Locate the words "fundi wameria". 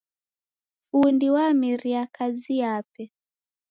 0.91-2.05